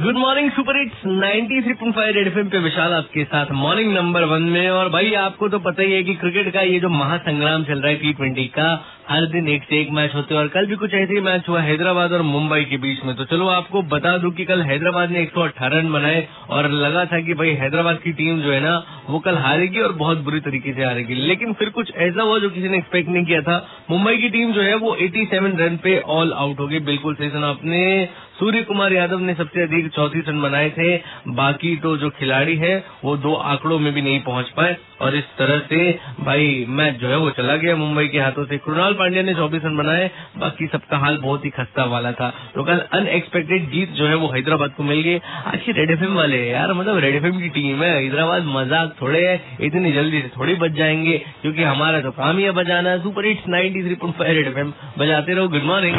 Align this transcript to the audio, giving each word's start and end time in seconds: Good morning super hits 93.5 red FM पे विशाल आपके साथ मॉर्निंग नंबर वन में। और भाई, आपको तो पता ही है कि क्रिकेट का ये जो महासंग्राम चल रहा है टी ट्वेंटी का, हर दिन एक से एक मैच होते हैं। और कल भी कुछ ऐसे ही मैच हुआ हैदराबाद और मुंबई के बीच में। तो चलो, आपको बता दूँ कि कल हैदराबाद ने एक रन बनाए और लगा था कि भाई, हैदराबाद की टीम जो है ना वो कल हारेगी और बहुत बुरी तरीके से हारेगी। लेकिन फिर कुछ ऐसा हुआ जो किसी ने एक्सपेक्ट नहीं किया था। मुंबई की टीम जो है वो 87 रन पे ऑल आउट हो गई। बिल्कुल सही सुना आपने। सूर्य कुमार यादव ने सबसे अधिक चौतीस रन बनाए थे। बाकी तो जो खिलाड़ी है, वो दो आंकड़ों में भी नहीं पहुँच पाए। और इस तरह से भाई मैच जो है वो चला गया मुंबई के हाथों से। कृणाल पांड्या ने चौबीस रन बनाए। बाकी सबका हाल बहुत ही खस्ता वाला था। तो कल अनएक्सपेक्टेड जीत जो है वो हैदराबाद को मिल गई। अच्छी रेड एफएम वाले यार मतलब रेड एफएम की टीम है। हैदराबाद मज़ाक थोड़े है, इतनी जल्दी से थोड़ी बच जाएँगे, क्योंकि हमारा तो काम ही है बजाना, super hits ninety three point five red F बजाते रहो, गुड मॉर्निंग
Good 0.00 0.16
morning 0.16 0.50
super 0.50 0.78
hits 0.78 1.06
93.5 1.06 2.14
red 2.14 2.26
FM 2.26 2.48
पे 2.48 2.58
विशाल 2.58 2.92
आपके 2.92 3.24
साथ 3.24 3.46
मॉर्निंग 3.52 3.94
नंबर 3.94 4.24
वन 4.24 4.42
में। 4.42 4.70
और 4.70 4.88
भाई, 4.88 5.14
आपको 5.14 5.48
तो 5.48 5.58
पता 5.58 5.82
ही 5.82 5.92
है 5.92 6.02
कि 6.02 6.14
क्रिकेट 6.14 6.52
का 6.52 6.60
ये 6.60 6.80
जो 6.80 6.88
महासंग्राम 6.88 7.64
चल 7.64 7.78
रहा 7.78 7.88
है 7.88 7.96
टी 7.96 8.12
ट्वेंटी 8.12 8.44
का, 8.44 8.84
हर 9.08 9.26
दिन 9.26 9.48
एक 9.48 9.62
से 9.62 9.80
एक 9.80 9.90
मैच 9.90 10.14
होते 10.14 10.34
हैं। 10.34 10.42
और 10.42 10.48
कल 10.48 10.66
भी 10.66 10.76
कुछ 10.76 10.94
ऐसे 10.94 11.14
ही 11.14 11.20
मैच 11.20 11.48
हुआ 11.48 11.60
हैदराबाद 11.60 12.12
और 12.12 12.22
मुंबई 12.22 12.64
के 12.64 12.76
बीच 12.76 13.04
में। 13.04 13.16
तो 13.16 13.24
चलो, 13.24 13.48
आपको 13.48 13.82
बता 13.82 14.18
दूँ 14.18 14.30
कि 14.30 14.44
कल 14.44 14.62
हैदराबाद 14.62 15.10
ने 15.10 15.22
एक 15.22 15.54
रन 15.62 15.92
बनाए 15.92 16.28
और 16.50 16.70
लगा 16.70 17.04
था 17.04 17.20
कि 17.20 17.34
भाई, 17.34 17.50
हैदराबाद 17.50 17.96
की 17.96 18.12
टीम 18.12 18.40
जो 18.40 18.52
है 18.52 18.60
ना 18.60 18.84
वो 19.10 19.18
कल 19.18 19.36
हारेगी 19.36 19.80
और 19.80 19.92
बहुत 19.92 20.18
बुरी 20.18 20.40
तरीके 20.40 20.72
से 20.72 20.84
हारेगी। 20.84 21.14
लेकिन 21.14 21.52
फिर 21.52 21.68
कुछ 21.68 21.92
ऐसा 21.96 22.22
हुआ 22.22 22.38
जो 22.38 22.50
किसी 22.50 22.68
ने 22.68 22.78
एक्सपेक्ट 22.78 23.08
नहीं 23.08 23.24
किया 23.24 23.40
था। 23.40 23.56
मुंबई 23.90 24.16
की 24.16 24.28
टीम 24.28 24.52
जो 24.52 24.62
है 24.62 24.74
वो 24.74 24.94
87 24.96 25.58
रन 25.60 25.76
पे 25.76 25.98
ऑल 26.00 26.32
आउट 26.32 26.60
हो 26.60 26.66
गई। 26.66 26.78
बिल्कुल 26.80 27.14
सही 27.14 27.30
सुना 27.30 27.48
आपने। 27.48 28.08
सूर्य 28.38 28.62
कुमार 28.62 28.92
यादव 28.92 29.18
ने 29.18 29.34
सबसे 29.34 29.62
अधिक 29.62 29.88
चौतीस 29.88 30.24
रन 30.28 30.40
बनाए 30.42 30.70
थे। 30.70 30.96
बाकी 31.28 31.76
तो 31.76 31.96
जो 31.96 32.10
खिलाड़ी 32.10 32.56
है, 32.56 32.84
वो 33.04 33.16
दो 33.16 33.34
आंकड़ों 33.34 33.78
में 33.78 33.92
भी 33.94 34.02
नहीं 34.02 34.20
पहुँच 34.20 34.48
पाए। 34.48 34.76
और 35.00 35.16
इस 35.16 35.24
तरह 35.38 35.58
से 35.58 35.98
भाई 36.20 36.64
मैच 36.68 36.94
जो 36.94 37.08
है 37.08 37.16
वो 37.16 37.30
चला 37.30 37.56
गया 37.56 37.76
मुंबई 37.76 38.06
के 38.08 38.18
हाथों 38.18 38.44
से। 38.44 38.58
कृणाल 38.58 38.92
पांड्या 38.92 39.22
ने 39.22 39.34
चौबीस 39.34 39.64
रन 39.64 39.76
बनाए। 39.76 40.10
बाकी 40.38 40.66
सबका 40.66 40.98
हाल 40.98 41.16
बहुत 41.16 41.44
ही 41.44 41.50
खस्ता 41.50 41.84
वाला 41.84 42.12
था। 42.12 42.32
तो 42.54 42.64
कल 42.64 42.78
अनएक्सपेक्टेड 42.92 43.70
जीत 43.70 43.90
जो 43.90 44.06
है 44.06 44.14
वो 44.14 44.28
हैदराबाद 44.28 44.70
को 44.70 44.82
मिल 44.82 45.00
गई। 45.00 45.18
अच्छी 45.46 45.72
रेड 45.72 45.90
एफएम 45.90 46.14
वाले 46.14 46.42
यार 46.50 46.72
मतलब 46.72 46.98
रेड 46.98 47.14
एफएम 47.14 47.40
की 47.40 47.48
टीम 47.48 47.82
है। 47.82 47.92
हैदराबाद 48.02 48.44
मज़ाक 48.46 48.93
थोड़े 49.02 49.20
है, 49.26 49.34
इतनी 49.60 49.92
जल्दी 49.92 50.20
से 50.20 50.28
थोड़ी 50.28 50.54
बच 50.54 50.70
जाएँगे, 50.70 51.18
क्योंकि 51.42 51.62
हमारा 51.62 52.00
तो 52.00 52.10
काम 52.10 52.38
ही 52.38 52.44
है 52.44 52.50
बजाना, 52.50 52.96
super 52.98 53.26
hits 53.26 53.48
ninety 53.48 53.82
three 53.82 53.94
point 53.94 54.16
five 54.16 54.32
red 54.32 54.46
F 54.46 54.98
बजाते 54.98 55.34
रहो, 55.34 55.48
गुड 55.48 55.62
मॉर्निंग 55.62 55.96